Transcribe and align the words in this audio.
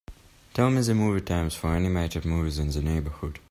Tell 0.55 0.71
me 0.71 0.81
the 0.81 0.95
movie 0.95 1.21
times 1.21 1.53
for 1.53 1.67
animated 1.67 2.25
movies 2.25 2.57
in 2.57 2.71
the 2.71 2.81
neighborhood. 2.81 3.39